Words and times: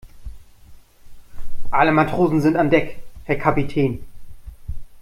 Alle 1.69 1.91
Matrosen 1.91 2.41
sind 2.41 2.55
an 2.57 2.71
Deck, 2.71 3.03
Herr 3.25 3.37
Kapitän. 3.37 3.99